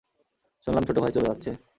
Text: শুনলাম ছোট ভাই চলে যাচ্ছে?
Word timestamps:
শুনলাম 0.67 0.83
ছোট 0.87 0.97
ভাই 0.99 1.11
চলে 1.11 1.29
যাচ্ছে? 1.29 1.51